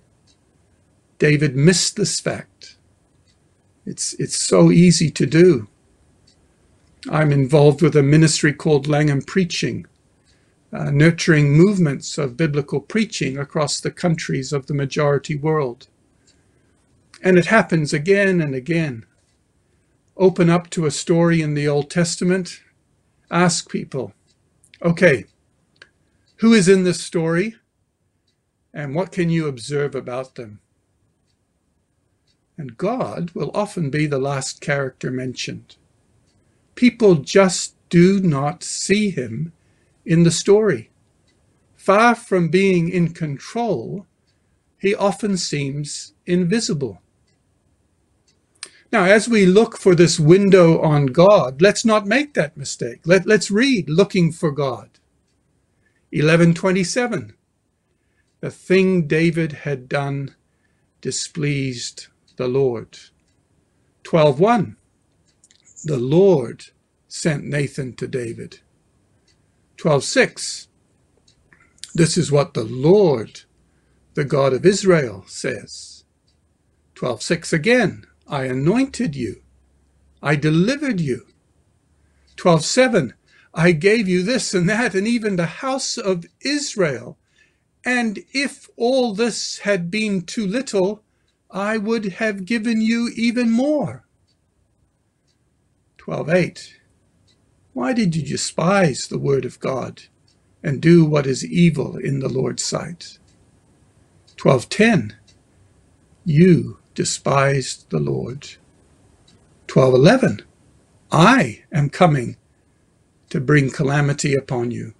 David 1.19 1.57
missed 1.57 1.97
this 1.97 2.21
fact. 2.21 2.77
It's, 3.85 4.13
it's 4.13 4.39
so 4.39 4.71
easy 4.71 5.11
to 5.11 5.25
do. 5.25 5.67
I'm 7.11 7.33
involved 7.33 7.81
with 7.81 7.97
a 7.97 8.01
ministry 8.01 8.53
called 8.53 8.87
Langham 8.87 9.23
Preaching, 9.23 9.85
uh, 10.75 10.91
nurturing 10.91 11.53
movements 11.53 12.17
of 12.17 12.35
biblical 12.35 12.81
preaching 12.81 13.37
across 13.37 13.79
the 13.79 13.91
countries 13.91 14.51
of 14.51 14.67
the 14.67 14.73
majority 14.73 15.33
world. 15.33 15.87
And 17.23 17.37
it 17.37 17.45
happens 17.45 17.93
again 17.93 18.41
and 18.41 18.53
again. 18.53 19.05
Open 20.17 20.49
up 20.49 20.69
to 20.71 20.85
a 20.85 20.91
story 20.91 21.41
in 21.41 21.53
the 21.53 21.67
Old 21.67 21.89
Testament, 21.89 22.61
ask 23.31 23.69
people, 23.69 24.13
okay, 24.81 25.25
who 26.37 26.51
is 26.51 26.67
in 26.67 26.83
this 26.83 27.01
story 27.01 27.55
and 28.73 28.93
what 28.93 29.13
can 29.13 29.29
you 29.29 29.47
observe 29.47 29.95
about 29.95 30.35
them? 30.35 30.59
And 32.57 32.77
God 32.77 33.31
will 33.31 33.51
often 33.53 33.89
be 33.89 34.07
the 34.07 34.19
last 34.19 34.59
character 34.59 35.09
mentioned. 35.09 35.77
People 36.75 37.15
just 37.15 37.75
do 37.89 38.19
not 38.19 38.61
see 38.61 39.09
him 39.09 39.53
in 40.05 40.23
the 40.23 40.31
story. 40.31 40.91
Far 41.75 42.15
from 42.15 42.49
being 42.49 42.89
in 42.89 43.13
control, 43.13 44.07
he 44.77 44.95
often 44.95 45.37
seems 45.37 46.13
invisible. 46.25 47.01
Now, 48.91 49.03
as 49.03 49.27
we 49.27 49.45
look 49.45 49.77
for 49.77 49.95
this 49.95 50.19
window 50.19 50.79
on 50.81 51.07
God, 51.07 51.61
let's 51.61 51.83
not 51.83 52.07
make 52.07 52.33
that 52.33 52.55
mistake. 52.55 53.01
Let, 53.05 53.25
let's 53.25 53.51
read 53.51 53.89
looking 53.89 54.31
for 54.31 54.51
God. 54.51 54.89
1127. 56.11 57.33
The 58.39 58.51
thing 58.51 59.07
David 59.07 59.51
had 59.51 59.89
done 59.89 60.35
displeased 61.01 62.07
the 62.37 62.47
Lord. 62.47 62.97
12.1 64.03 64.75
the 65.85 65.97
Lord 65.97 66.65
sent 67.07 67.45
Nathan 67.45 67.93
to 67.97 68.07
David. 68.07 68.61
12:6 69.77 70.67
This 71.93 72.17
is 72.17 72.31
what 72.31 72.53
the 72.53 72.63
Lord, 72.63 73.41
the 74.13 74.25
God 74.25 74.53
of 74.53 74.65
Israel, 74.65 75.25
says. 75.27 76.03
12:6 76.95 77.53
again, 77.53 78.05
I 78.27 78.45
anointed 78.45 79.15
you. 79.15 79.41
I 80.21 80.35
delivered 80.35 80.99
you. 80.99 81.27
12:7 82.37 83.13
I 83.53 83.71
gave 83.71 84.07
you 84.07 84.23
this 84.23 84.53
and 84.53 84.67
that 84.69 84.95
and 84.95 85.07
even 85.07 85.35
the 85.35 85.45
house 85.45 85.97
of 85.97 86.25
Israel. 86.41 87.17
And 87.85 88.23
if 88.33 88.67
all 88.75 89.13
this 89.13 89.59
had 89.59 89.89
been 89.91 90.23
too 90.23 90.45
little, 90.45 91.03
I 91.49 91.77
would 91.77 92.05
have 92.13 92.45
given 92.45 92.81
you 92.81 93.11
even 93.15 93.49
more. 93.49 94.05
12.8 95.97 96.73
Why 97.75 97.91
did 97.91 98.15
you 98.15 98.21
despise 98.23 99.05
the 99.05 99.19
word 99.19 99.43
of 99.43 99.59
God 99.59 100.03
and 100.63 100.81
do 100.81 101.03
what 101.03 101.27
is 101.27 101.45
evil 101.45 101.97
in 101.97 102.21
the 102.21 102.29
Lord's 102.29 102.63
sight? 102.63 103.19
12.10 104.37 105.11
You 106.23 106.77
despised 106.93 107.89
the 107.89 107.99
Lord. 107.99 108.47
12.11 109.67 110.43
I 111.11 111.63
am 111.73 111.89
coming 111.89 112.37
to 113.29 113.41
bring 113.41 113.69
calamity 113.69 114.35
upon 114.35 114.71
you. 114.71 114.93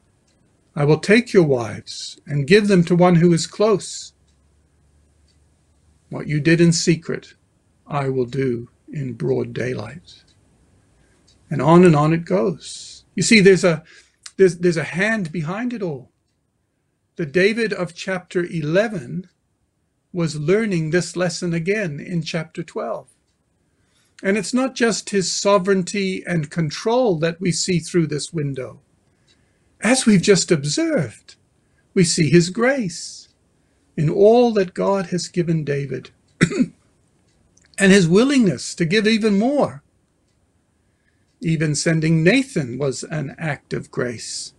I 0.75 0.83
will 0.83 0.99
take 0.99 1.31
your 1.31 1.45
wives 1.45 2.19
and 2.27 2.45
give 2.45 2.67
them 2.67 2.83
to 2.87 2.95
one 2.97 3.15
who 3.15 3.31
is 3.31 3.47
close. 3.47 4.11
What 6.09 6.27
you 6.27 6.41
did 6.41 6.59
in 6.59 6.73
secret, 6.73 7.35
I 7.87 8.09
will 8.09 8.25
do 8.25 8.67
in 8.91 9.13
broad 9.13 9.53
daylight 9.53 10.24
and 11.49 11.61
on 11.61 11.85
and 11.85 11.95
on 11.95 12.13
it 12.13 12.25
goes. 12.25 13.05
You 13.15 13.23
see, 13.23 13.39
there's 13.39 13.63
a 13.63 13.83
there's 14.37 14.57
there's 14.57 14.77
a 14.77 14.83
hand 14.83 15.31
behind 15.31 15.73
it 15.73 15.81
all. 15.81 16.11
The 17.15 17.25
David 17.25 17.71
of 17.71 17.95
chapter 17.95 18.43
11 18.43 19.29
was 20.11 20.35
learning 20.35 20.89
this 20.89 21.15
lesson 21.15 21.53
again 21.53 21.99
in 21.99 22.21
chapter 22.23 22.61
12. 22.61 23.07
And 24.23 24.37
it's 24.37 24.53
not 24.53 24.75
just 24.75 25.09
his 25.11 25.31
sovereignty 25.31 26.23
and 26.25 26.49
control 26.49 27.17
that 27.19 27.39
we 27.39 27.51
see 27.51 27.79
through 27.79 28.07
this 28.07 28.33
window. 28.33 28.81
As 29.81 30.05
we've 30.05 30.21
just 30.21 30.51
observed, 30.51 31.35
we 31.93 32.03
see 32.03 32.29
his 32.29 32.49
grace 32.49 33.29
in 33.95 34.09
all 34.09 34.51
that 34.53 34.73
God 34.73 35.07
has 35.07 35.27
given 35.27 35.63
David 35.63 36.11
and 37.77 37.91
his 37.91 38.07
willingness 38.07 38.75
to 38.75 38.85
give 38.85 39.07
even 39.07 39.39
more 39.39 39.83
even 41.45 41.75
sending 41.75 42.23
Nathan 42.23 42.79
was 42.79 43.03
an 43.03 43.35
act 43.37 43.71
of 43.71 43.91
grace 43.91 44.53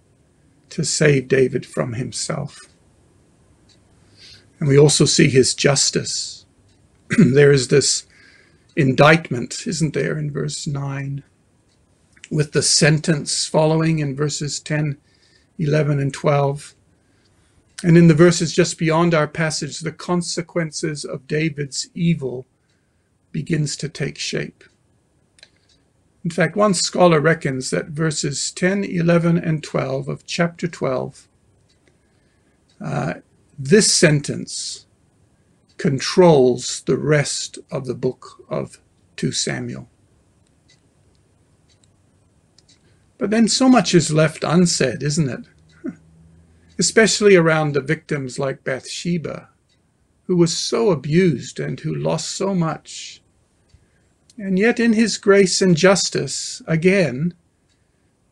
to 0.70 0.84
save 0.84 1.26
David 1.26 1.66
from 1.66 1.94
himself. 1.94 2.60
And 4.60 4.68
we 4.68 4.78
also 4.78 5.04
see 5.04 5.28
his 5.28 5.52
justice. 5.52 6.46
there 7.18 7.50
is 7.50 7.66
this 7.68 8.06
indictment, 8.76 9.66
isn't 9.66 9.94
there, 9.94 10.16
in 10.16 10.30
verse 10.30 10.64
9, 10.64 11.24
with 12.30 12.52
the 12.52 12.62
sentence 12.62 13.48
following 13.48 13.98
in 13.98 14.14
verses 14.14 14.60
10, 14.60 14.96
11, 15.58 15.98
and 15.98 16.14
12. 16.14 16.72
And 17.82 17.98
in 17.98 18.06
the 18.06 18.14
verses 18.14 18.54
just 18.54 18.78
beyond 18.78 19.12
our 19.12 19.26
passage, 19.26 19.80
the 19.80 19.90
consequences 19.90 21.04
of 21.04 21.26
David's 21.26 21.88
evil 21.96 22.46
begins 23.32 23.76
to 23.78 23.88
take 23.88 24.18
shape. 24.18 24.62
In 26.26 26.30
fact, 26.30 26.56
one 26.56 26.74
scholar 26.74 27.20
reckons 27.20 27.70
that 27.70 27.90
verses 27.90 28.50
10, 28.50 28.82
11, 28.82 29.38
and 29.38 29.62
12 29.62 30.08
of 30.08 30.26
chapter 30.26 30.66
12, 30.66 31.28
uh, 32.84 33.14
this 33.56 33.94
sentence 33.94 34.86
controls 35.78 36.82
the 36.84 36.96
rest 36.96 37.60
of 37.70 37.86
the 37.86 37.94
book 37.94 38.44
of 38.48 38.80
2 39.14 39.30
Samuel. 39.30 39.88
But 43.18 43.30
then 43.30 43.46
so 43.46 43.68
much 43.68 43.94
is 43.94 44.12
left 44.12 44.42
unsaid, 44.42 45.04
isn't 45.04 45.28
it? 45.28 45.46
Especially 46.76 47.36
around 47.36 47.74
the 47.74 47.80
victims 47.80 48.36
like 48.36 48.64
Bathsheba, 48.64 49.50
who 50.24 50.36
was 50.36 50.58
so 50.58 50.90
abused 50.90 51.60
and 51.60 51.78
who 51.78 51.94
lost 51.94 52.32
so 52.32 52.52
much. 52.52 53.22
And 54.38 54.58
yet, 54.58 54.78
in 54.78 54.92
his 54.92 55.16
grace 55.16 55.62
and 55.62 55.76
justice, 55.76 56.60
again, 56.66 57.34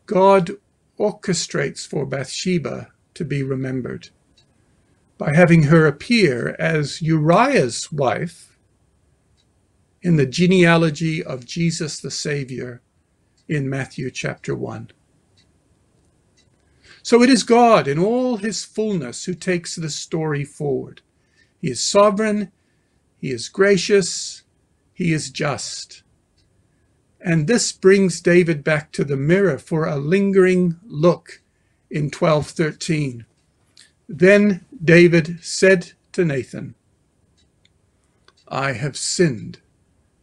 God 0.06 0.50
orchestrates 0.98 1.86
for 1.86 2.04
Bathsheba 2.04 2.88
to 3.14 3.24
be 3.24 3.42
remembered 3.42 4.10
by 5.16 5.34
having 5.34 5.64
her 5.64 5.86
appear 5.86 6.56
as 6.58 7.00
Uriah's 7.00 7.90
wife 7.90 8.58
in 10.02 10.16
the 10.16 10.26
genealogy 10.26 11.24
of 11.24 11.46
Jesus 11.46 11.98
the 11.98 12.10
Savior 12.10 12.82
in 13.48 13.70
Matthew 13.70 14.10
chapter 14.10 14.54
1. 14.54 14.90
So 17.02 17.22
it 17.22 17.30
is 17.30 17.42
God 17.42 17.88
in 17.88 17.98
all 17.98 18.38
his 18.38 18.64
fullness 18.64 19.24
who 19.24 19.34
takes 19.34 19.76
the 19.76 19.90
story 19.90 20.44
forward. 20.44 21.02
He 21.60 21.70
is 21.70 21.82
sovereign, 21.82 22.52
he 23.18 23.30
is 23.30 23.48
gracious, 23.48 24.43
he 24.94 25.12
is 25.12 25.30
just. 25.30 26.02
And 27.20 27.46
this 27.46 27.72
brings 27.72 28.20
David 28.20 28.62
back 28.62 28.92
to 28.92 29.04
the 29.04 29.16
mirror 29.16 29.58
for 29.58 29.86
a 29.86 29.96
lingering 29.96 30.78
look 30.86 31.42
in 31.90 32.04
1213. 32.04 33.26
Then 34.08 34.64
David 34.82 35.38
said 35.42 35.92
to 36.12 36.24
Nathan, 36.24 36.74
I 38.46 38.72
have 38.72 38.96
sinned 38.96 39.58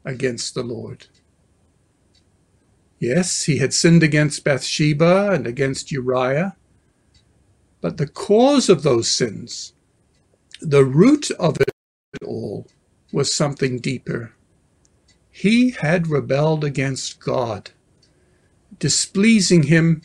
against 0.06 0.54
the 0.54 0.64
Lord. 0.64 1.08
Yes, 3.00 3.44
he 3.44 3.58
had 3.58 3.74
sinned 3.74 4.04
against 4.04 4.44
Bathsheba 4.44 5.32
and 5.32 5.48
against 5.48 5.92
Uriah, 5.92 6.56
but 7.82 7.98
the 7.98 8.08
cause 8.08 8.70
of 8.70 8.84
those 8.84 9.10
sins, 9.10 9.74
the 10.62 10.86
root 10.86 11.32
of 11.32 11.60
it 11.60 11.74
all, 12.24 12.68
was 13.12 13.34
something 13.34 13.80
deeper. 13.80 14.34
He 15.32 15.72
had 15.72 16.08
rebelled 16.08 16.64
against 16.64 17.20
God, 17.20 17.72
displeasing 18.80 19.64
him 19.64 20.02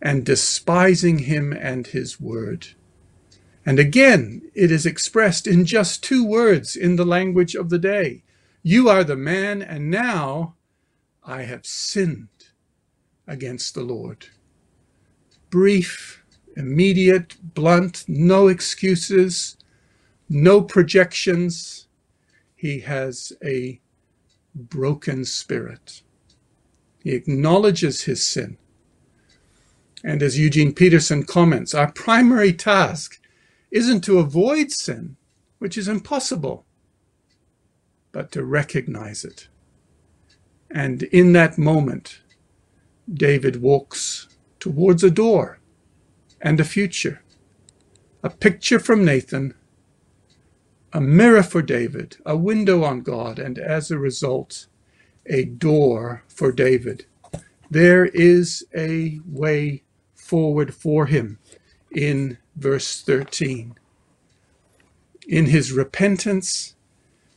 and 0.00 0.24
despising 0.24 1.20
him 1.20 1.52
and 1.52 1.86
his 1.86 2.20
word. 2.20 2.68
And 3.64 3.78
again, 3.78 4.42
it 4.54 4.70
is 4.70 4.86
expressed 4.86 5.46
in 5.46 5.64
just 5.64 6.02
two 6.02 6.24
words 6.24 6.76
in 6.76 6.96
the 6.96 7.04
language 7.04 7.54
of 7.54 7.70
the 7.70 7.78
day 7.78 8.22
You 8.62 8.88
are 8.88 9.04
the 9.04 9.16
man, 9.16 9.62
and 9.62 9.90
now 9.90 10.56
I 11.24 11.42
have 11.42 11.64
sinned 11.64 12.28
against 13.26 13.74
the 13.74 13.82
Lord. 13.82 14.26
Brief, 15.50 16.22
immediate, 16.56 17.36
blunt, 17.54 18.04
no 18.06 18.48
excuses, 18.48 19.56
no 20.28 20.60
projections. 20.62 21.86
He 22.54 22.80
has 22.80 23.32
a 23.42 23.80
broken 24.54 25.24
spirit. 25.24 26.02
He 27.02 27.12
acknowledges 27.12 28.02
his 28.02 28.26
sin. 28.26 28.58
And 30.02 30.22
as 30.22 30.38
Eugene 30.38 30.72
Peterson 30.72 31.24
comments, 31.24 31.74
our 31.74 31.92
primary 31.92 32.52
task 32.52 33.20
isn't 33.70 34.02
to 34.02 34.18
avoid 34.18 34.70
sin, 34.70 35.16
which 35.58 35.76
is 35.76 35.88
impossible, 35.88 36.64
but 38.12 38.32
to 38.32 38.44
recognize 38.44 39.24
it. 39.24 39.48
And 40.70 41.02
in 41.04 41.32
that 41.34 41.58
moment, 41.58 42.20
David 43.12 43.60
walks 43.60 44.28
towards 44.58 45.02
a 45.02 45.10
door 45.10 45.58
and 46.40 46.60
a 46.60 46.64
future, 46.64 47.22
a 48.22 48.30
picture 48.30 48.78
from 48.78 49.04
Nathan, 49.04 49.54
a 50.92 51.00
mirror 51.00 51.42
for 51.42 51.62
David, 51.62 52.16
a 52.26 52.36
window 52.36 52.82
on 52.84 53.02
God, 53.02 53.38
and 53.38 53.58
as 53.58 53.90
a 53.90 53.98
result, 53.98 54.66
a 55.26 55.44
door 55.44 56.24
for 56.28 56.50
David. 56.50 57.06
There 57.70 58.06
is 58.06 58.64
a 58.74 59.20
way 59.24 59.84
forward 60.14 60.74
for 60.74 61.06
him 61.06 61.38
in 61.90 62.38
verse 62.56 63.00
13. 63.02 63.76
In 65.28 65.46
his 65.46 65.70
repentance, 65.72 66.74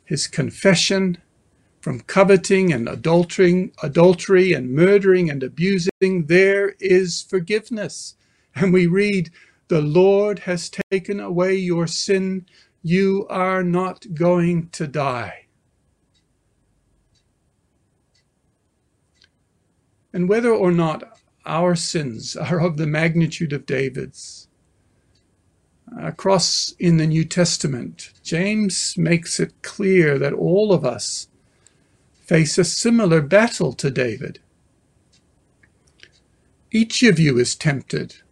his 0.03 0.27
confession 0.27 1.17
from 1.81 1.99
coveting 1.99 2.71
and 2.71 2.87
adultering, 2.87 3.73
adultery 3.83 4.53
and 4.53 4.71
murdering 4.71 5.29
and 5.29 5.43
abusing, 5.43 6.25
there 6.25 6.75
is 6.79 7.21
forgiveness. 7.21 8.15
And 8.55 8.73
we 8.73 8.87
read, 8.87 9.31
The 9.67 9.81
Lord 9.81 10.39
has 10.39 10.71
taken 10.89 11.19
away 11.19 11.55
your 11.55 11.87
sin. 11.87 12.45
You 12.85 13.25
are 13.29 13.63
not 13.63 14.13
going 14.13 14.67
to 14.71 14.87
die. 14.87 15.45
And 20.11 20.27
whether 20.27 20.53
or 20.53 20.71
not 20.71 21.17
our 21.45 21.75
sins 21.75 22.35
are 22.35 22.59
of 22.59 22.75
the 22.75 22.85
magnitude 22.85 23.53
of 23.53 23.65
David's, 23.65 24.49
across 25.97 26.73
in 26.77 26.97
the 26.97 27.07
New 27.07 27.23
Testament, 27.23 28.11
James 28.21 28.97
makes 28.97 29.39
it 29.39 29.61
clear 29.61 30.19
that 30.19 30.33
all 30.33 30.73
of 30.73 30.83
us 30.83 31.29
face 32.19 32.57
a 32.57 32.65
similar 32.65 33.21
battle 33.21 33.71
to 33.73 33.89
David. 33.89 34.39
Each 36.69 37.01
of 37.03 37.17
you 37.17 37.37
is 37.39 37.55
tempted 37.55 38.22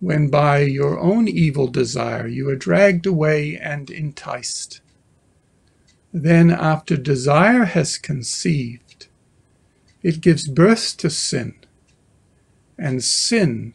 when 0.00 0.28
by 0.28 0.60
your 0.60 0.98
own 0.98 1.28
evil 1.28 1.66
desire 1.66 2.26
you 2.26 2.48
are 2.48 2.56
dragged 2.56 3.06
away 3.06 3.56
and 3.56 3.90
enticed. 3.90 4.80
Then, 6.12 6.50
after 6.50 6.96
desire 6.96 7.64
has 7.64 7.98
conceived, 7.98 9.08
it 10.02 10.20
gives 10.20 10.48
birth 10.48 10.96
to 10.98 11.10
sin, 11.10 11.54
and 12.78 13.02
sin 13.02 13.74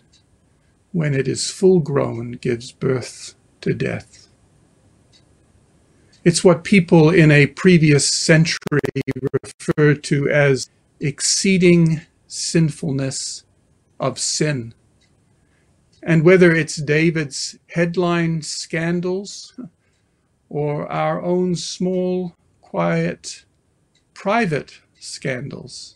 when 0.91 1.13
it 1.13 1.27
is 1.27 1.51
full 1.51 1.79
grown, 1.79 2.33
gives 2.33 2.71
birth 2.71 3.35
to 3.61 3.73
death. 3.73 4.27
It's 6.23 6.43
what 6.43 6.63
people 6.63 7.09
in 7.09 7.31
a 7.31 7.47
previous 7.47 8.09
century 8.09 8.79
referred 9.43 10.03
to 10.05 10.29
as 10.29 10.69
exceeding 10.99 12.01
sinfulness 12.27 13.43
of 13.99 14.17
sin. 14.17 14.73
And 16.05 16.23
whether 16.23 16.53
it's 16.53 16.75
David's 16.75 17.57
headline 17.69 18.41
scandals 18.41 19.57
or 20.49 20.91
our 20.91 21.21
own 21.21 21.55
small, 21.55 22.35
quiet, 22.61 23.45
private 24.13 24.81
scandals, 24.99 25.95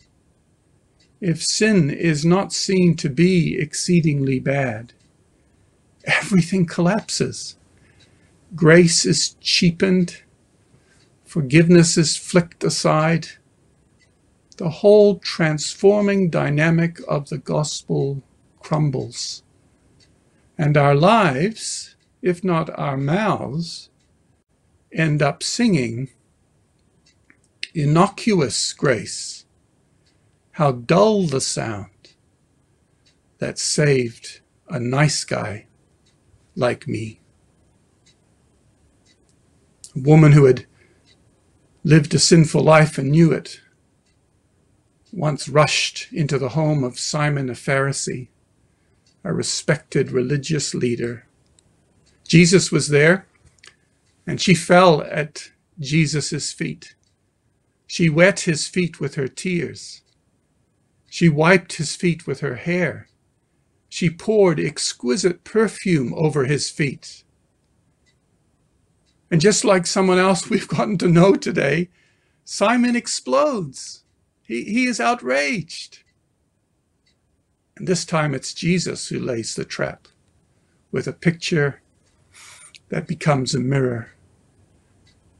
if 1.20 1.42
sin 1.42 1.90
is 1.90 2.24
not 2.24 2.52
seen 2.52 2.96
to 2.96 3.10
be 3.10 3.58
exceedingly 3.58 4.40
bad, 4.40 4.94
everything 6.04 6.64
collapses. 6.64 7.56
Grace 8.54 9.04
is 9.04 9.36
cheapened, 9.40 10.22
forgiveness 11.26 11.98
is 11.98 12.16
flicked 12.16 12.64
aside. 12.64 13.28
The 14.56 14.70
whole 14.70 15.18
transforming 15.18 16.30
dynamic 16.30 16.98
of 17.06 17.28
the 17.28 17.38
gospel 17.38 18.22
crumbles. 18.60 19.42
And 20.58 20.76
our 20.76 20.96
lives, 20.96 21.94
if 22.20 22.42
not 22.42 22.68
our 22.76 22.96
mouths, 22.96 23.90
end 24.92 25.22
up 25.22 25.42
singing 25.42 26.08
innocuous 27.74 28.72
grace 28.72 29.44
how 30.52 30.72
dull 30.72 31.26
the 31.26 31.40
sound 31.40 32.14
that 33.38 33.58
saved 33.58 34.40
a 34.68 34.80
nice 34.80 35.22
guy 35.24 35.66
like 36.56 36.88
me. 36.88 37.20
A 39.94 40.00
woman 40.00 40.32
who 40.32 40.46
had 40.46 40.66
lived 41.84 42.12
a 42.14 42.18
sinful 42.18 42.62
life 42.62 42.98
and 42.98 43.12
knew 43.12 43.30
it 43.30 43.60
once 45.12 45.48
rushed 45.48 46.08
into 46.12 46.38
the 46.38 46.50
home 46.50 46.82
of 46.82 46.98
Simon 46.98 47.48
a 47.48 47.52
Pharisee, 47.52 48.28
a 49.24 49.32
respected 49.32 50.10
religious 50.10 50.74
leader. 50.74 51.26
Jesus 52.26 52.70
was 52.70 52.88
there, 52.88 53.26
and 54.26 54.40
she 54.40 54.54
fell 54.54 55.02
at 55.02 55.50
Jesus' 55.80 56.52
feet. 56.52 56.94
She 57.86 58.10
wet 58.10 58.40
his 58.40 58.68
feet 58.68 59.00
with 59.00 59.14
her 59.14 59.28
tears. 59.28 60.02
She 61.08 61.28
wiped 61.28 61.74
his 61.74 61.96
feet 61.96 62.26
with 62.26 62.40
her 62.40 62.56
hair. 62.56 63.08
She 63.88 64.10
poured 64.10 64.60
exquisite 64.60 65.44
perfume 65.44 66.12
over 66.14 66.44
his 66.44 66.68
feet. 66.68 67.24
And 69.30 69.40
just 69.40 69.64
like 69.64 69.86
someone 69.86 70.18
else 70.18 70.48
we've 70.48 70.68
gotten 70.76 70.98
to 70.98 71.08
know 71.08 71.34
today, 71.34 71.88
Simon 72.44 72.96
explodes. 72.96 74.04
He, 74.42 74.64
he 74.64 74.86
is 74.86 75.00
outraged. 75.00 76.00
And 77.78 77.86
this 77.86 78.04
time 78.04 78.34
it's 78.34 78.52
Jesus 78.52 79.08
who 79.08 79.20
lays 79.20 79.54
the 79.54 79.64
trap 79.64 80.08
with 80.90 81.06
a 81.06 81.12
picture 81.12 81.80
that 82.88 83.06
becomes 83.06 83.54
a 83.54 83.60
mirror, 83.60 84.10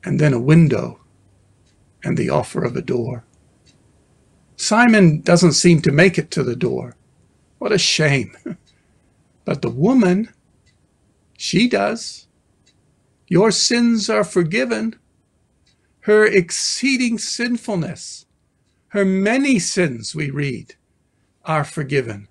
and 0.05 0.21
then 0.21 0.33
a 0.33 0.41
window, 0.41 1.01
and 2.05 2.17
the 2.17 2.31
offer 2.31 2.63
of 2.63 2.77
a 2.77 2.83
door. 2.83 3.25
Simon 4.57 5.21
doesn't 5.23 5.53
seem 5.53 5.83
to 5.83 5.91
make 5.91 6.17
it 6.17 6.31
to 6.31 6.45
the 6.45 6.55
door. 6.57 6.97
What 7.59 7.73
a 7.73 7.79
shame. 7.79 8.37
But 9.45 9.63
the 9.63 9.71
woman, 9.71 10.29
she 11.39 11.69
does. 11.71 12.27
Your 13.29 13.51
sins 13.51 14.11
are 14.11 14.23
forgiven. 14.23 14.97
Her 16.01 16.27
exceeding 16.27 17.17
sinfulness, 17.17 18.27
her 18.89 19.07
many 19.07 19.59
sins, 19.59 20.15
we 20.15 20.29
read, 20.29 20.75
are 21.49 21.65
forgiven. 21.65 22.29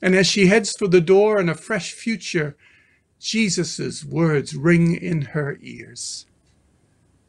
And 0.00 0.14
as 0.14 0.28
she 0.28 0.46
heads 0.46 0.76
for 0.76 0.86
the 0.86 1.00
door 1.00 1.38
and 1.38 1.50
a 1.50 1.54
fresh 1.54 1.92
future, 1.92 2.56
Jesus' 3.18 4.04
words 4.04 4.54
ring 4.54 4.94
in 4.94 5.22
her 5.22 5.58
ears. 5.60 6.26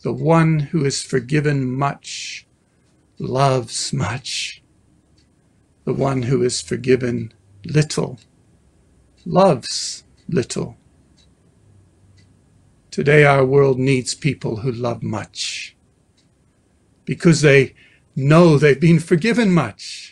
The 0.02 0.14
one 0.14 0.60
who 0.60 0.86
is 0.86 1.02
forgiven 1.02 1.72
much 1.72 2.46
loves 3.18 3.92
much. 3.92 4.62
The 5.86 5.94
one 5.94 6.24
who 6.24 6.44
is 6.44 6.62
forgiven 6.62 7.34
little 7.66 8.20
loves 9.26 10.04
little. 10.28 10.78
Today, 12.92 13.24
our 13.24 13.46
world 13.46 13.80
needs 13.80 14.14
people 14.14 14.58
who 14.58 14.72
love 14.72 15.04
much 15.04 15.76
because 17.06 17.42
they 17.42 17.74
know 18.16 18.58
they've 18.58 18.80
been 18.80 19.00
forgiven 19.00 19.52
much, 19.52 20.09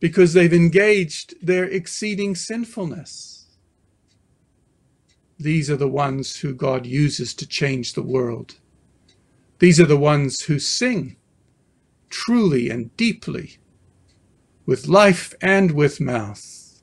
because 0.00 0.32
they've 0.32 0.52
engaged 0.52 1.34
their 1.42 1.64
exceeding 1.64 2.34
sinfulness. 2.34 3.46
These 5.38 5.70
are 5.70 5.76
the 5.76 5.88
ones 5.88 6.36
who 6.40 6.54
God 6.54 6.84
uses 6.86 7.34
to 7.34 7.46
change 7.46 7.92
the 7.92 8.02
world. 8.02 8.56
These 9.58 9.78
are 9.78 9.86
the 9.86 9.96
ones 9.96 10.42
who 10.42 10.58
sing 10.58 11.16
truly 12.10 12.68
and 12.68 12.94
deeply, 12.96 13.58
with 14.66 14.88
life 14.88 15.34
and 15.40 15.70
with 15.72 16.00
mouth. 16.00 16.82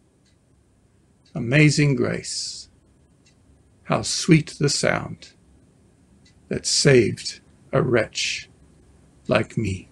Amazing 1.36 1.96
grace. 1.96 2.70
How 3.84 4.02
sweet 4.02 4.56
the 4.60 4.70
sound 4.70 5.34
that 6.50 6.66
saved 6.66 7.42
a 7.72 7.82
wretch 7.82 8.50
like 9.28 9.58
me. 9.58 9.90